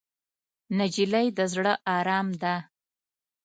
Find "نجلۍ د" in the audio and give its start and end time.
0.77-1.39